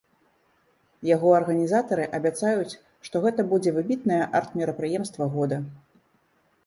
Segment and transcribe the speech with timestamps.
[1.15, 5.57] Яго арганізатары абяцаюць, што гэта будзе выбітнае арт-мерапрыемства года.